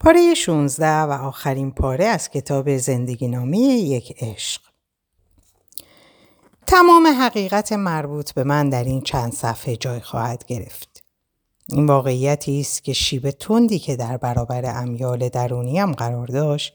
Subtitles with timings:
[0.00, 4.62] پاره 16 و آخرین پاره از کتاب زندگی نامی یک عشق
[6.66, 11.04] تمام حقیقت مربوط به من در این چند صفحه جای خواهد گرفت.
[11.68, 16.74] این واقعیتی است که شیب تندی که در برابر امیال درونیم قرار داشت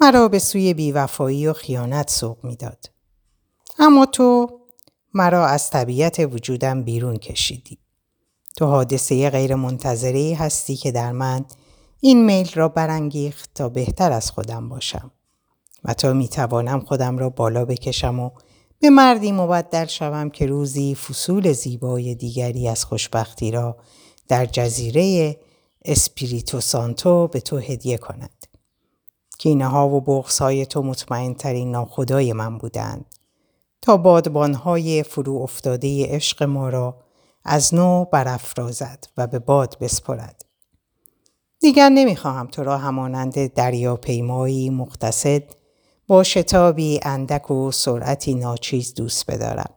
[0.00, 2.90] مرا به سوی بیوفایی و خیانت سوق می‌داد.
[3.78, 4.60] اما تو
[5.14, 7.78] مرا از طبیعت وجودم بیرون کشیدی.
[8.56, 11.44] تو حادثه غیر منتظری هستی که در من
[12.04, 15.10] این میل را برانگیخت تا بهتر از خودم باشم
[15.84, 18.30] و تا می توانم خودم را بالا بکشم و
[18.80, 23.76] به مردی مبدل شوم که روزی فصول زیبای دیگری از خوشبختی را
[24.28, 25.36] در جزیره
[25.84, 28.46] اسپیریتو سانتو به تو هدیه کند.
[29.38, 33.04] کینه ها و بغص های تو مطمئن ترین ناخدای من بودند
[33.82, 36.96] تا بادبان های فرو افتاده عشق ما را
[37.44, 40.44] از نو برافرازد و به باد بسپرد.
[41.62, 45.42] دیگر نمی‌خواهم تو را همانند دریاپیمایی مقتصد
[46.06, 49.70] با شتابی اندک و سرعتی ناچیز دوست بدارم.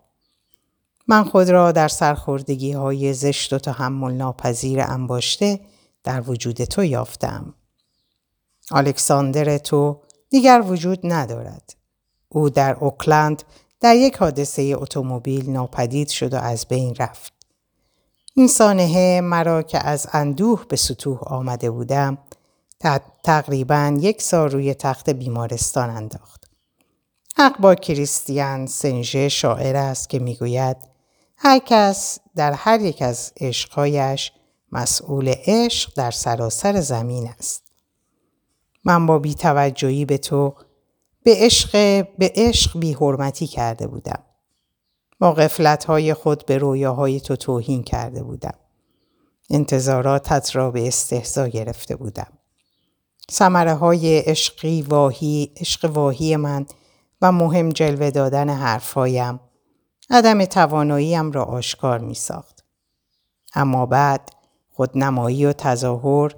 [1.07, 5.59] من خود را در سرخوردگی های زشت و تحمل ناپذیر انباشته
[6.03, 7.53] در وجود تو یافتم.
[8.71, 11.75] الکساندر تو دیگر وجود ندارد.
[12.29, 13.43] او در اوکلند
[13.79, 17.34] در یک حادثه اتومبیل ناپدید شد و از بین رفت.
[18.37, 22.17] این سانحه مرا که از اندوه به سطوح آمده بودم
[23.23, 26.43] تقریبا یک سال روی تخت بیمارستان انداخت.
[27.37, 30.77] حق با کریستیان سنژه شاعر است که می‌گوید
[31.37, 34.31] هر کس در هر یک از عشقهایش
[34.71, 37.63] مسئول عشق در سراسر زمین است.
[38.83, 40.55] من با بیتوجهی به تو
[41.23, 41.71] به عشق
[42.17, 44.23] به عشق بی حرمتی کرده بودم.
[45.19, 45.49] با
[46.13, 48.55] خود به رویاهای تو توهین کرده بودم.
[49.49, 52.33] انتظاراتت را به استهزا گرفته بودم.
[53.29, 56.65] سمره های عشقی واهی، عشق واهی من
[57.21, 59.39] و مهم جلوه دادن حرفهایم
[60.09, 62.63] عدم تواناییم را آشکار می ساخت.
[63.53, 64.29] اما بعد
[64.73, 66.35] خودنمایی و تظاهر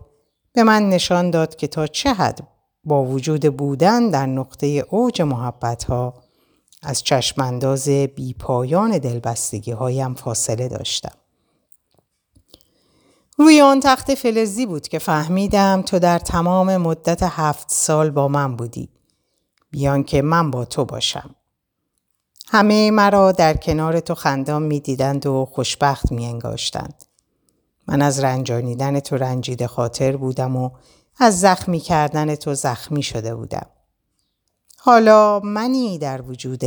[0.54, 2.48] به من نشان داد که تا چه حد
[2.84, 6.14] با وجود بودن در نقطه اوج محبت ها
[6.88, 11.16] از چشمانداز بیپایان دلبستگی هایم فاصله داشتم.
[13.38, 18.56] روی آن تخت فلزی بود که فهمیدم تو در تمام مدت هفت سال با من
[18.56, 18.90] بودی.
[19.72, 21.36] بیان که من با تو باشم.
[22.48, 27.06] همه مرا در کنار تو خندان می دیدند و خوشبخت می انگاشتند.
[27.88, 30.70] من از رنجانیدن تو رنجیده خاطر بودم و
[31.20, 33.68] از زخمی کردن تو زخمی شده بودم.
[34.88, 36.64] حالا منی در وجود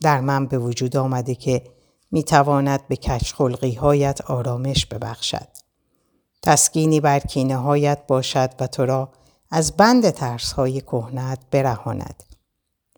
[0.00, 1.62] در من به وجود آمده که
[2.10, 5.48] می تواند به کچخلقی هایت آرامش ببخشد.
[6.42, 9.08] تسکینی بر کینه هایت باشد و تو را
[9.50, 12.22] از بند ترس های کهنت برهاند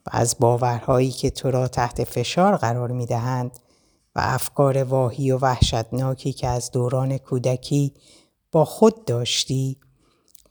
[0.07, 3.59] و از باورهایی که تو را تحت فشار قرار می دهند
[4.17, 7.95] و افکار واهی و وحشتناکی که از دوران کودکی
[8.53, 9.77] با خود داشتی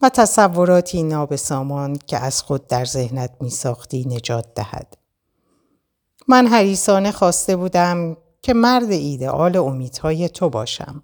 [0.02, 4.98] و تصوراتی نابسامان که از خود در ذهنت می ساختی نجات دهد.
[6.28, 11.04] من حریسانه خواسته بودم که مرد ایدئال امیدهای تو باشم.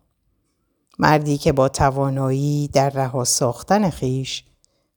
[1.00, 4.44] مردی که با توانایی در رها ساختن خیش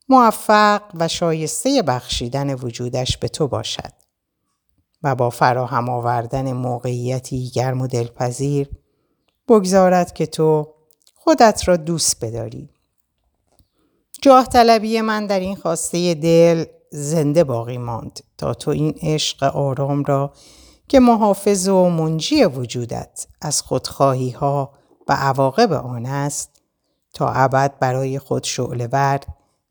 [0.09, 3.93] موفق و شایسته بخشیدن وجودش به تو باشد
[5.03, 8.69] و با فراهم آوردن موقعیتی گرم و دلپذیر
[9.49, 10.75] بگذارد که تو
[11.15, 12.74] خودت را دوست بداری.
[14.25, 20.05] جاه طلبی من در این خواسته دل زنده باقی ماند تا تو این عشق آرام
[20.05, 20.33] را
[20.89, 24.73] که محافظ و منجی وجودت از خودخواهی ها
[25.09, 26.63] و عواقب آن است
[27.15, 29.21] تا ابد برای خود شعله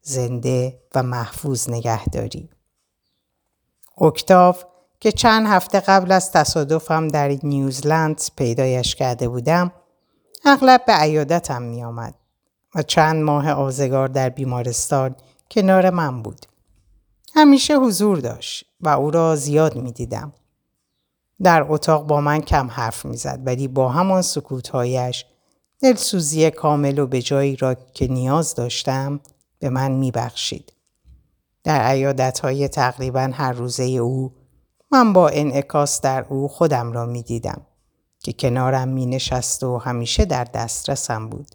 [0.01, 2.49] زنده و محفوظ نگه داری.
[4.01, 4.63] اکتاف
[4.99, 9.71] که چند هفته قبل از تصادفم در نیوزلند پیدایش کرده بودم
[10.45, 12.22] اغلب به عیادتم می آمد
[12.75, 15.16] و چند ماه آزگار در بیمارستان
[15.51, 16.45] کنار من بود.
[17.36, 20.33] همیشه حضور داشت و او را زیاد می دیدم.
[21.44, 25.25] در اتاق با من کم حرف می‌زد ولی با همان سکوتهایش
[25.81, 29.19] دلسوزی کامل و به جایی را که نیاز داشتم
[29.59, 30.74] به من میبخشید.
[31.63, 34.33] در عیادت های تقریبا هر روزه او
[34.92, 37.62] من با انعکاس در او خودم را می دیدم
[38.19, 41.47] که کنارم می نشست و همیشه در دسترسم بود.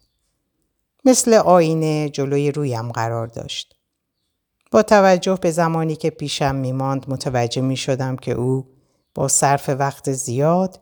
[1.09, 3.77] مثل آینه جلوی رویم قرار داشت.
[4.71, 8.69] با توجه به زمانی که پیشم می ماند متوجه می شدم که او
[9.15, 10.81] با صرف وقت زیاد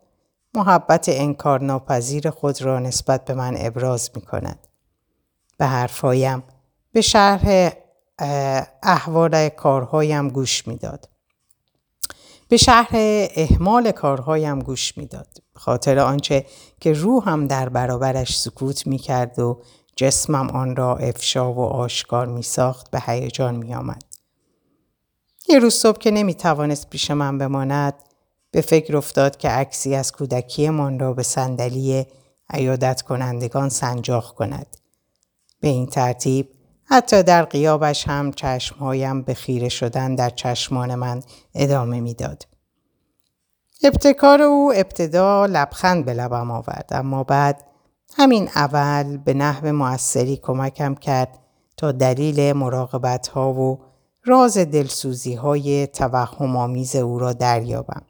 [0.54, 4.66] محبت انکارناپذیر خود را نسبت به من ابراز می کند.
[5.58, 6.42] به حرفایم
[6.92, 7.70] به شرح
[8.82, 11.08] احوال کارهایم گوش می‌داد.
[12.48, 12.90] به شرح
[13.36, 15.42] احمال کارهایم گوش می‌داد.
[15.54, 16.46] خاطر آنچه
[16.80, 19.62] که روحم در برابرش سکوت می کرد و
[19.96, 24.04] جسمم آن را افشا و آشکار می ساخت به هیجان می آمد.
[25.48, 27.94] یه روز صبح که نمی توانست پیش من بماند
[28.50, 32.06] به فکر افتاد که عکسی از کودکیمان را به صندلی
[32.50, 34.76] عیادت کنندگان سنجاق کند.
[35.60, 36.48] به این ترتیب
[36.84, 41.22] حتی در قیابش هم چشمهایم به خیره شدن در چشمان من
[41.54, 42.46] ادامه می‌داد.
[43.82, 47.64] ابتکار او ابتدا لبخند به لبم آورد اما بعد
[48.18, 51.38] همین اول به نحو موثری کمکم کرد
[51.76, 53.80] تا دلیل مراقبت ها و
[54.24, 58.02] راز دلسوزی های توهم آمیز او را دریابم.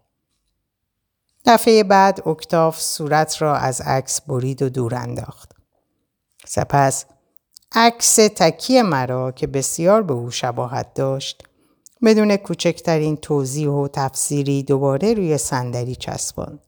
[1.44, 5.52] دفعه بعد اکتاف صورت را از عکس برید و دور انداخت.
[6.44, 7.04] سپس
[7.72, 11.42] عکس تکی مرا که بسیار به او شباهت داشت
[12.04, 16.60] بدون کوچکترین توضیح و تفسیری دوباره روی صندلی چسباند.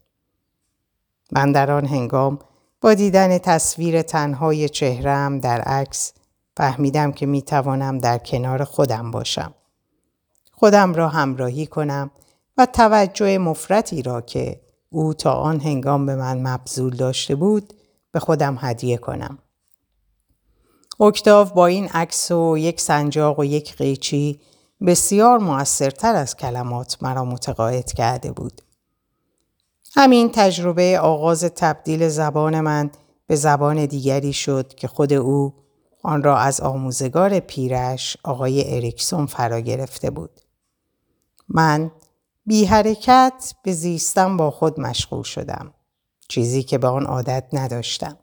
[1.32, 2.38] من در آن هنگام
[2.80, 6.12] با دیدن تصویر تنهای چهرم در عکس
[6.56, 9.54] فهمیدم که می توانم در کنار خودم باشم.
[10.52, 12.10] خودم را همراهی کنم
[12.58, 14.60] و توجه مفرتی را که
[14.90, 17.72] او تا آن هنگام به من مبذول داشته بود
[18.12, 19.38] به خودم هدیه کنم.
[21.00, 24.40] اکتاف با این عکس و یک سنجاق و یک قیچی
[24.86, 28.62] بسیار موثرتر از کلمات مرا متقاعد کرده بود.
[29.96, 32.90] همین تجربه آغاز تبدیل زبان من
[33.26, 35.54] به زبان دیگری شد که خود او
[36.02, 40.40] آن را از آموزگار پیرش آقای اریکسون فرا گرفته بود.
[41.48, 41.90] من
[42.46, 45.74] بی حرکت به زیستم با خود مشغول شدم.
[46.28, 48.18] چیزی که به آن عادت نداشتم.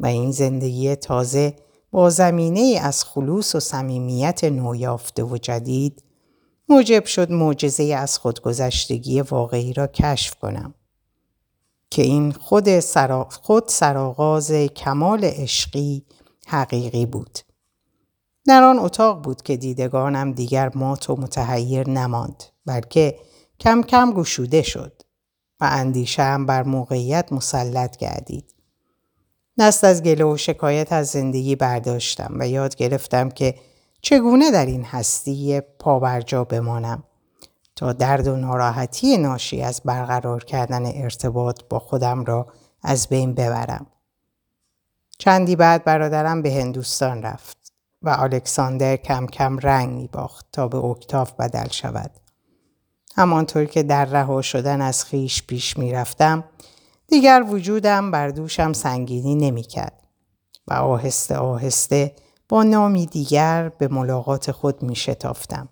[0.00, 1.56] و این زندگی تازه
[1.90, 6.04] با زمینه از خلوص و صمیمیت نویافته و جدید
[6.68, 10.74] موجب شد معجزه از خودگذشتگی واقعی را کشف کنم
[11.90, 13.28] که این خود, سرا...
[13.30, 16.04] خود سراغاز کمال عشقی
[16.46, 17.38] حقیقی بود.
[18.46, 23.18] در آن اتاق بود که دیدگانم دیگر مات و متحیر نماند بلکه
[23.60, 25.02] کم کم گشوده شد
[25.60, 28.54] و اندیشم بر موقعیت مسلط گردید.
[29.58, 33.54] دست از گله و شکایت از زندگی برداشتم و یاد گرفتم که
[34.02, 37.02] چگونه در این هستی پابرجا بمانم
[37.78, 42.46] تا درد و ناراحتی ناشی از برقرار کردن ارتباط با خودم را
[42.82, 43.86] از بین ببرم.
[45.18, 47.72] چندی بعد برادرم به هندوستان رفت
[48.02, 52.10] و الکساندر کم کم رنگ می باخت تا به اکتاف بدل شود.
[53.16, 56.44] همانطور که در رها شدن از خیش پیش می رفتم
[57.08, 60.02] دیگر وجودم بر دوشم سنگینی نمی کرد
[60.66, 62.14] و آهسته آهسته
[62.48, 65.68] با نامی دیگر به ملاقات خود می شتافتم.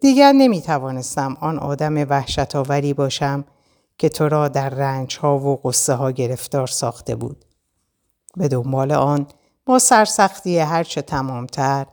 [0.00, 3.44] دیگر نمی توانستم آن آدم وحشتاوری باشم
[3.98, 7.44] که تو را در رنج ها و قصه ها گرفتار ساخته بود.
[8.36, 9.26] به دنبال آن
[9.66, 11.86] با سرسختی هرچه تمامتر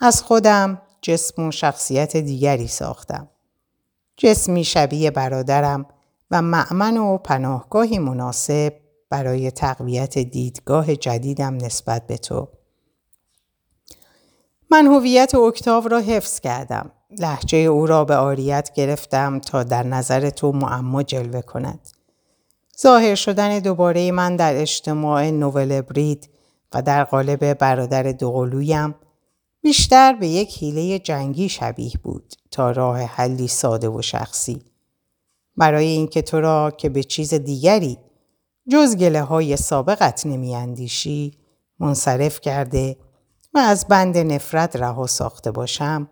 [0.00, 3.28] از خودم جسم و شخصیت دیگری ساختم.
[4.16, 5.86] جسمی شبیه برادرم
[6.30, 8.72] و معمن و پناهگاهی مناسب
[9.10, 12.48] برای تقویت دیدگاه جدیدم نسبت به تو.
[14.70, 16.90] من هویت اکتاو را حفظ کردم.
[17.18, 21.88] لحجه او را به آریت گرفتم تا در نظر تو معما جلوه کند.
[22.82, 26.30] ظاهر شدن دوباره من در اجتماع نوول برید
[26.72, 28.94] و در قالب برادر دوقلویم
[29.62, 34.62] بیشتر به یک حیله جنگی شبیه بود تا راه حلی ساده و شخصی.
[35.56, 37.98] برای اینکه تو را که به چیز دیگری
[38.70, 41.32] جز گله های سابقت نمی اندیشی
[41.78, 42.96] منصرف کرده
[43.54, 46.08] و از بند نفرت رها ساخته باشم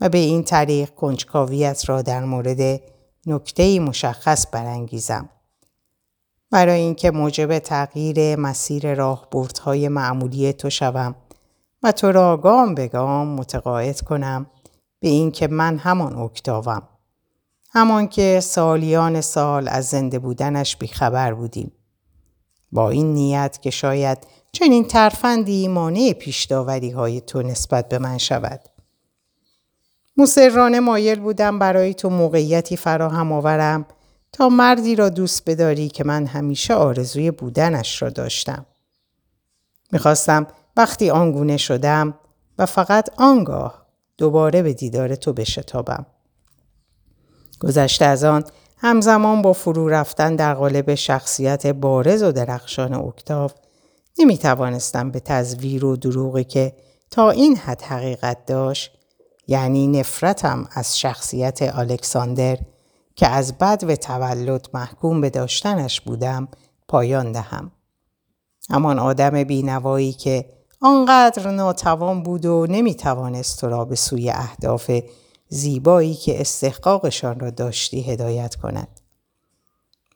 [0.00, 2.80] و به این طریق کنجکاویت را در مورد
[3.26, 5.28] نکته مشخص برانگیزم.
[6.50, 11.14] برای اینکه موجب تغییر مسیر راهبردهای معمولی تو شوم
[11.82, 14.46] و تو را گام به گام متقاعد کنم
[15.00, 16.82] به اینکه من همان اکتاوم.
[17.70, 21.72] همان که سالیان سال از زنده بودنش بیخبر بودیم.
[22.72, 24.18] با این نیت که شاید
[24.52, 28.60] چنین ترفندی مانع پیشداوری های تو نسبت به من شود.
[30.16, 33.86] مسررانه مایل بودم برای تو موقعیتی فراهم آورم
[34.32, 38.66] تا مردی را دوست بداری که من همیشه آرزوی بودنش را داشتم.
[39.92, 40.46] می‌خواستم
[40.76, 42.14] وقتی آنگونه شدم
[42.58, 43.86] و فقط آنگاه
[44.18, 46.06] دوباره به دیدار تو بشتابم.
[47.60, 48.44] گذشته از آن
[48.78, 53.54] همزمان با فرو رفتن در قالب شخصیت بارز و درخشان اکتاف
[54.18, 56.72] نمی توانستم به تزویر و دروغی که
[57.10, 58.95] تا این حد حقیقت داشت
[59.46, 62.58] یعنی نفرتم از شخصیت الکساندر
[63.14, 66.48] که از بد و تولد محکوم به داشتنش بودم
[66.88, 67.72] پایان دهم.
[68.70, 75.00] همان آدم بینوایی که آنقدر ناتوان بود و نمی‌توانست تو را به سوی اهداف
[75.48, 79.00] زیبایی که استحقاقشان را داشتی هدایت کند.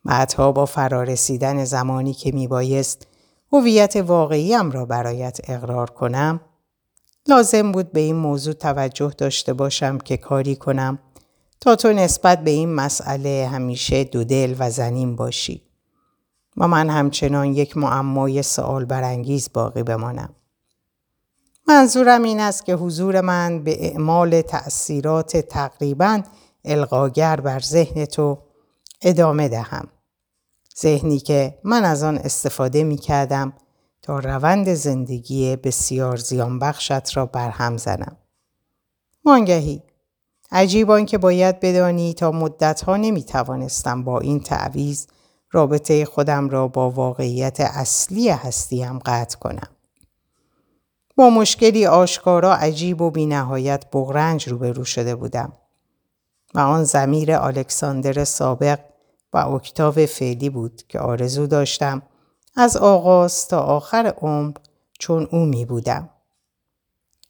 [0.04, 3.06] بعدها با فرارسیدن زمانی که میبایست
[3.52, 6.40] هویت واقعیم را برایت اقرار کنم
[7.28, 10.98] لازم بود به این موضوع توجه داشته باشم که کاری کنم
[11.60, 15.62] تا تو نسبت به این مسئله همیشه دودل و زنیم باشی
[16.56, 20.34] و من همچنان یک معمای سوال برانگیز باقی بمانم.
[21.68, 26.22] منظورم این است که حضور من به اعمال تأثیرات تقریبا
[26.64, 28.38] القاگر بر ذهن تو
[29.02, 29.88] ادامه دهم.
[30.80, 33.52] ذهنی که من از آن استفاده می کردم
[34.19, 38.17] روند زندگی بسیار زیان بخشت را برهم زنم.
[39.25, 39.83] مانگهی
[40.52, 45.07] عجیب که باید بدانی تا مدتها نمی توانستم با این تعویز
[45.50, 49.69] رابطه خودم را با واقعیت اصلی هستیم قطع کنم.
[51.17, 55.52] با مشکلی آشکارا عجیب و بینهایت بغرنج روبرو شده بودم
[56.55, 58.79] و آن زمیر الکساندر سابق
[59.33, 62.02] و اکتاو فعلی بود که آرزو داشتم
[62.57, 64.52] از آغاز تا آخر عمر
[64.99, 66.11] چون او می بودم.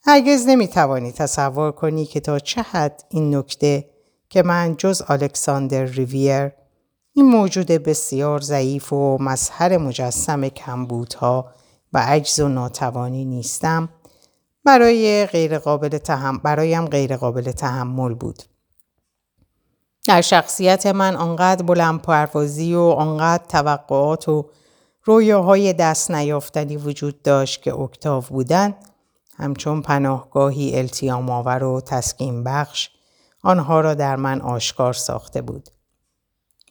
[0.02, 3.90] هرگز نمی توانی تصور کنی که تا چه حد این نکته
[4.28, 6.52] که من جز الکساندر ریویر
[7.12, 11.50] این موجود بسیار ضعیف و مظهر مجسم کمبودها
[11.92, 13.88] و عجز و ناتوانی نیستم
[14.64, 16.38] برای غیر قابل تحم...
[16.38, 18.42] برایم غیر قابل تحمل بود.
[20.06, 24.50] در شخصیت من آنقدر بلند پروازی و آنقدر توقعات و
[25.10, 28.74] رویاهای دست نیافتنی وجود داشت که اکتاو بودن
[29.36, 32.90] همچون پناهگاهی التیام آور و تسکین بخش
[33.42, 35.68] آنها را در من آشکار ساخته بود.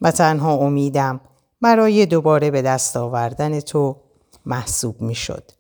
[0.02, 1.22] و تنها امیدم
[1.62, 4.02] برای دوباره به دست آوردن تو
[4.46, 5.52] محسوب می شد.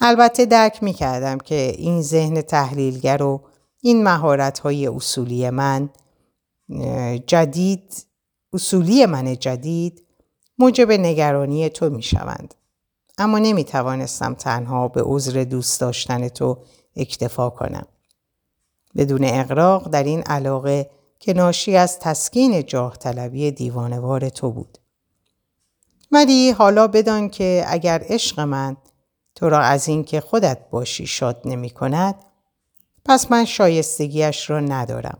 [0.00, 3.42] البته درک می کردم که این ذهن تحلیلگر و
[3.80, 5.90] این مهارت های اصولی من
[7.26, 8.06] جدید
[8.52, 10.05] اصولی من جدید
[10.58, 12.54] موجب نگرانی تو می شوند.
[13.18, 16.58] اما نمی توانستم تنها به عذر دوست داشتن تو
[16.96, 17.86] اکتفا کنم.
[18.96, 24.78] بدون اقراق در این علاقه که ناشی از تسکین جاه طلبی دیوانوار تو بود.
[26.12, 28.76] ولی حالا بدان که اگر عشق من
[29.34, 32.14] تو را از اینکه خودت باشی شاد نمی کند
[33.04, 35.18] پس من شایستگیش را ندارم.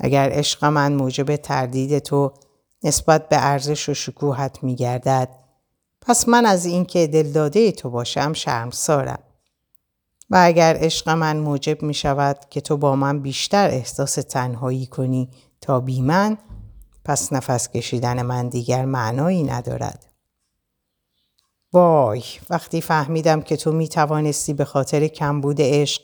[0.00, 2.32] اگر عشق من موجب تردید تو
[2.86, 5.28] نسبت به ارزش و شکوهت می گردد
[6.00, 9.18] پس من از اینکه دلداده تو باشم شرمسارم.
[10.30, 15.30] و اگر عشق من موجب می شود که تو با من بیشتر احساس تنهایی کنی
[15.60, 16.38] تا بی من
[17.04, 20.06] پس نفس کشیدن من دیگر معنایی ندارد.
[21.72, 26.02] وای وقتی فهمیدم که تو می توانستی به خاطر کمبود عشق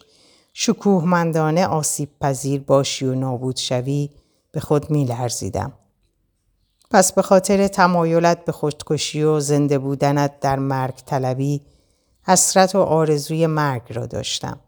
[0.55, 4.11] شکوهمندانه آسیب پذیر باشی و نابود شوی
[4.53, 5.73] به خود می لرزیدم.
[6.93, 11.63] پس به خاطر تمایلت به خودکشی و زنده بودنت در مرگ طلبی
[12.23, 14.61] حسرت و آرزوی مرگ را داشتم.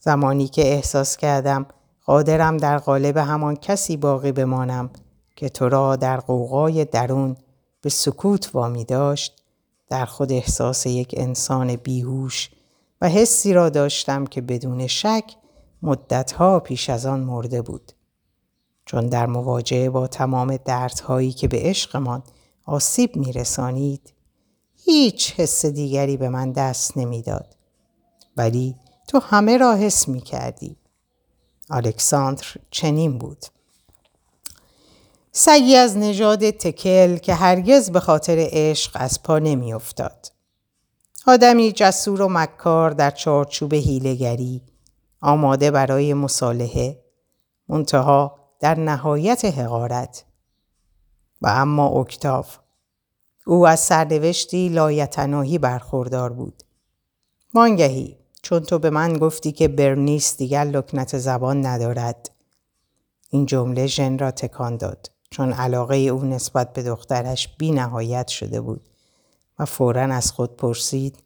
[0.00, 1.66] زمانی که احساس کردم
[2.06, 4.90] قادرم در قالب همان کسی باقی بمانم
[5.36, 7.36] که تو را در قوقای درون
[7.80, 9.42] به سکوت وامی داشت
[9.88, 12.50] در خود احساس یک انسان بیهوش
[13.00, 15.36] و حسی را داشتم که بدون شک
[15.82, 17.92] مدتها پیش از آن مرده بود.
[18.90, 22.22] چون در مواجهه با تمام دردهایی که به عشقمان
[22.66, 24.12] آسیب میرسانید
[24.84, 27.56] هیچ حس دیگری به من دست نمی‌داد.
[28.36, 28.74] ولی
[29.08, 30.76] تو همه را حس می کردی.
[31.70, 33.46] الکساندر چنین بود.
[35.32, 40.32] سگی از نژاد تکل که هرگز به خاطر عشق از پا نمیافتاد.
[41.26, 44.62] آدمی جسور و مکار در چارچوب هیلگری
[45.20, 47.04] آماده برای مصالحه
[47.68, 50.24] منتها در نهایت حقارت
[51.42, 52.58] و اما اکتاف
[53.46, 56.62] او از سرنوشتی لایتناهی برخوردار بود.
[57.54, 62.30] وانگهی چون تو به من گفتی که برنیس دیگر لکنت زبان ندارد.
[63.30, 68.60] این جمله ژن را تکان داد چون علاقه او نسبت به دخترش بی نهایت شده
[68.60, 68.88] بود
[69.58, 71.22] و فورا از خود پرسید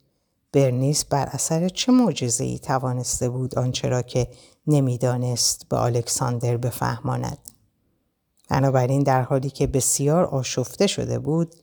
[0.54, 4.28] برنیس بر اثر چه معجزه ای توانسته بود آنچه را که
[4.66, 7.38] نمی‌دانست به الکساندر بفهماند.
[8.49, 11.54] بنابراین در حالی که بسیار آشفته شده بود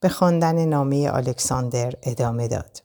[0.00, 2.82] به خواندن نامه الکساندر ادامه داد.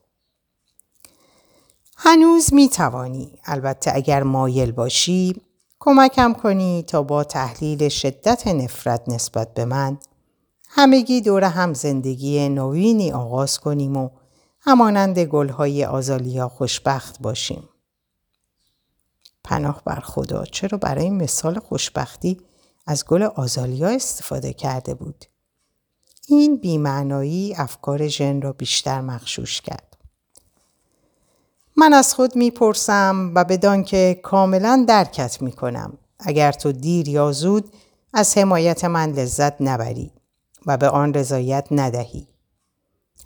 [1.98, 5.41] هنوز می توانی البته اگر مایل باشی
[5.79, 9.98] کمکم کنی تا با تحلیل شدت نفرت نسبت به من
[10.69, 14.10] همگی دور هم زندگی نوینی آغاز کنیم و
[14.67, 17.69] همانند گلهای آزالیا خوشبخت باشیم.
[19.43, 22.41] پناه بر خدا چرا برای مثال خوشبختی
[22.88, 25.25] از گل آزالیا استفاده کرده بود؟
[26.27, 29.98] این بیمعنایی افکار ژن را بیشتر مخشوش کرد.
[31.77, 37.74] من از خود می‌پرسم و بدان که کاملا درکت می‌کنم اگر تو دیر یا زود
[38.13, 40.12] از حمایت من لذت نبری
[40.65, 42.35] و به آن رضایت ندهی.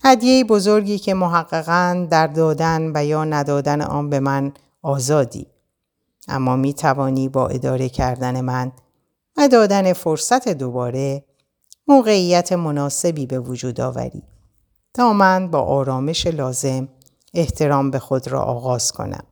[0.03, 5.47] هدیه بزرگی که محققا در دادن و یا ندادن آن به من آزادی.
[6.27, 8.71] اما می توانی با اداره کردن من
[9.37, 11.23] و دادن فرصت دوباره
[11.87, 14.23] موقعیت مناسبی به وجود آوری
[14.93, 16.87] تا من با آرامش لازم
[17.33, 19.23] احترام به خود را آغاز کنم.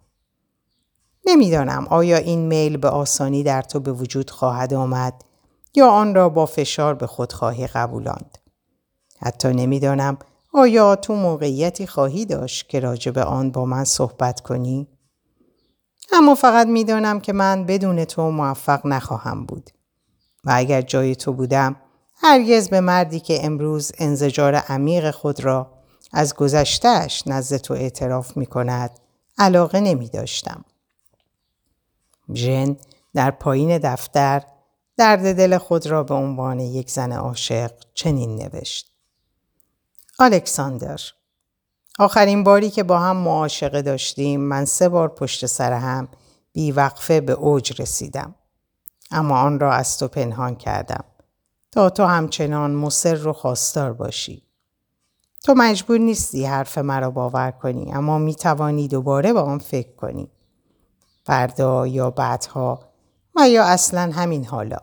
[1.26, 5.14] نمی‌دانم آیا این میل به آسانی در تو به وجود خواهد آمد
[5.76, 8.38] یا آن را با فشار به خود خواهی قبولاند.
[9.20, 10.18] حتی نمی‌دانم
[10.54, 14.88] آیا تو موقعیتی خواهی داشت که راجع به آن با من صحبت کنی؟
[16.14, 19.70] اما فقط می‌دانم که من بدون تو موفق نخواهم بود.
[20.46, 21.76] و اگر جای تو بودم
[22.16, 25.74] هرگز به مردی که امروز انزجار عمیق خود را
[26.14, 28.92] از گذشتهش نزد تو اعتراف می کند
[29.38, 30.66] علاقه نمی داشتم.
[32.34, 32.76] ژن
[33.14, 34.44] در پایین دفتر
[34.98, 38.97] درد دل خود را به عنوان یک زن عاشق چنین نوشت.
[40.20, 41.00] الکساندر
[42.00, 46.08] آخرین باری که با هم معاشقه داشتیم من سه بار پشت سر هم
[46.54, 48.36] بیوقفه به اوج رسیدم.
[49.12, 51.04] اما آن را از تو پنهان کردم
[51.72, 54.44] تا تو همچنان مصر و خواستار باشی.
[55.44, 60.32] تو مجبور نیستی حرف مرا باور کنی اما می توانی دوباره با آن فکر کنی.
[61.26, 62.80] فردا یا بعدها
[63.36, 64.78] و یا اصلا همین حالا.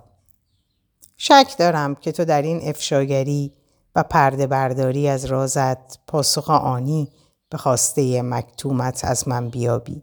[1.17, 3.53] شک دارم که تو در این افشاگری
[3.95, 7.13] و پرده برداری از رازت پاسخ آنی
[7.51, 10.03] به خواسته مکتومت از من بیابی.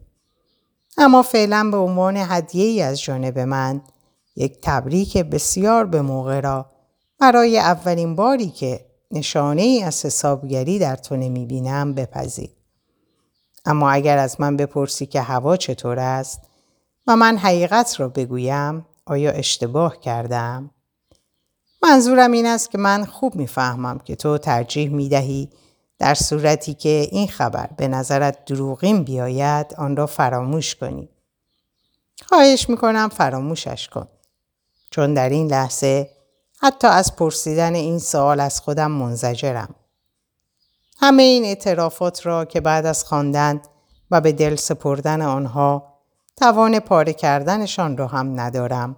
[0.98, 3.82] اما فعلا به عنوان هدیه از جانب من
[4.36, 6.66] یک تبریک بسیار به موقع را
[7.18, 12.50] برای اولین باری که نشانه ای از حسابگری در تو نمی بینم بپذیر.
[13.64, 16.40] اما اگر از من بپرسی که هوا چطور است
[17.06, 20.70] و من حقیقت را بگویم آیا اشتباه کردم؟
[21.82, 25.50] منظورم این است که من خوب می‌فهمم که تو ترجیح می دهی
[25.98, 31.08] در صورتی که این خبر به نظرت دروغین بیاید آن را فراموش کنی.
[32.28, 34.08] خواهش می‌کنم فراموشش کن.
[34.90, 36.10] چون در این لحظه
[36.60, 39.74] حتی از پرسیدن این سوال از خودم منزجرم.
[41.00, 43.60] همه این اعترافات را که بعد از خواندن
[44.10, 45.98] و به دل سپردن آنها
[46.36, 48.96] توان پاره کردنشان را هم ندارم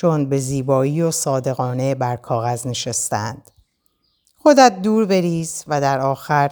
[0.00, 3.50] چون به زیبایی و صادقانه بر کاغذ نشستند.
[4.42, 6.50] خودت دور بریز و در آخر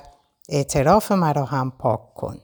[0.49, 2.37] اعتراف مرا هم پاک کن.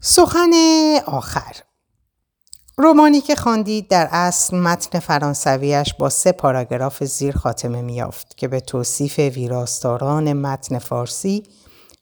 [0.00, 0.50] سخن
[1.06, 1.56] آخر
[2.76, 8.60] رومانی که خواندید در اصل متن فرانسویش با سه پاراگراف زیر خاتمه میافت که به
[8.60, 11.42] توصیف ویراستاران متن فارسی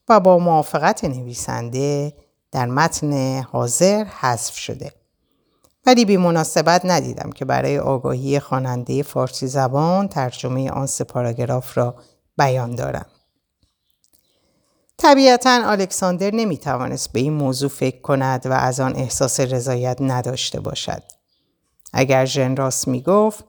[0.08, 2.12] و با موافقت نویسنده
[2.52, 4.92] در متن حاضر حذف شده.
[5.86, 11.94] ولی بی مناسبت ندیدم که برای آگاهی خواننده فارسی زبان ترجمه آن سه پاراگراف را
[12.38, 13.06] بیان دارم.
[14.98, 20.60] طبیعتا الکساندر نمی توانست به این موضوع فکر کند و از آن احساس رضایت نداشته
[20.60, 21.02] باشد.
[21.92, 23.44] اگر ژن راست می گفت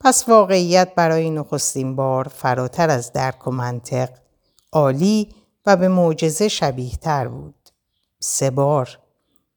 [0.00, 4.08] پس واقعیت برای نخستین بار فراتر از درک و منطق
[4.72, 5.34] عالی
[5.66, 7.63] و به معجزه شبیه تر بود.
[8.24, 8.98] سه بار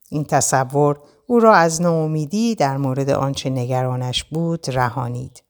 [0.10, 5.43] این تصور او را از ناامیدی در مورد آنچه نگرانش بود رهانید.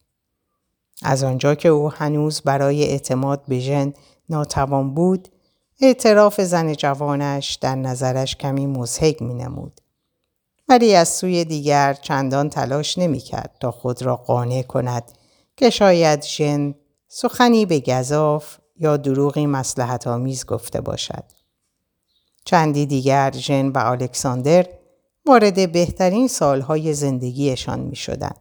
[1.02, 3.92] از آنجا که او هنوز برای اعتماد به ژن
[4.28, 5.28] ناتوان بود
[5.80, 9.80] اعتراف زن جوانش در نظرش کمی مزهک می نمود.
[10.68, 15.12] ولی از سوی دیگر چندان تلاش نمی کرد تا خود را قانع کند
[15.56, 16.74] که شاید ژن
[17.08, 21.37] سخنی به گذاف یا دروغی مسلحت آمیز گفته باشد.
[22.48, 24.66] چندی دیگر ژن و الکساندر
[25.26, 28.40] وارد بهترین سالهای زندگیشان می شدند.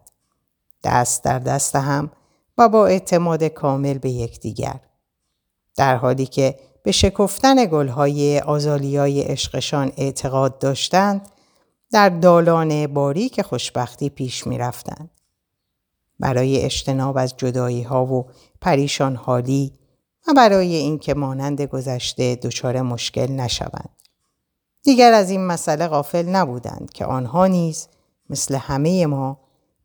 [0.83, 2.11] دست در دست هم
[2.57, 4.79] و با اعتماد کامل به یکدیگر.
[5.75, 11.29] در حالی که به شکفتن گلهای آزالیای عشقشان اعتقاد داشتند
[11.91, 15.09] در دالان باریک خوشبختی پیش می رفتند.
[16.19, 18.29] برای اجتناب از جدایی ها و
[18.61, 19.73] پریشان حالی
[20.27, 23.96] و برای اینکه مانند گذشته دچار مشکل نشوند.
[24.83, 27.87] دیگر از این مسئله غافل نبودند که آنها نیز
[28.29, 29.39] مثل همه ما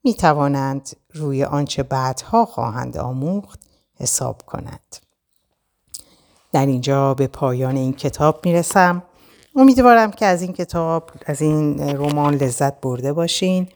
[0.05, 3.61] می توانند روی آنچه بعدها خواهند آموخت
[3.95, 4.97] حساب کنند.
[6.53, 9.03] در اینجا به پایان این کتاب می رسم.
[9.57, 13.69] امیدوارم که از این کتاب از این رمان لذت برده باشین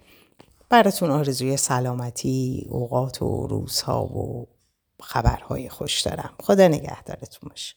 [0.69, 4.47] براتون آرزوی سلامتی اوقات و روزها و
[5.03, 7.77] خبرهای خوش دارم خدا نگهدارتون باشه